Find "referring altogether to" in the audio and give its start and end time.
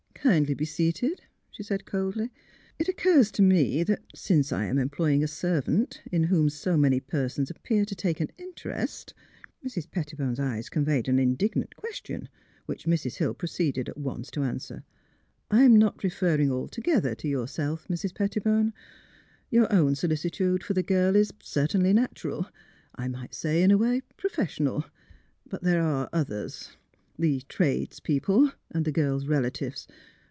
16.03-17.27